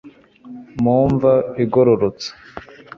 mu 0.81 0.97
mva 1.11 1.33
igororotse 1.63 2.29